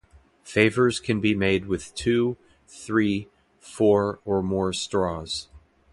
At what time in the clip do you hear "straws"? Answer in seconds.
4.73-5.47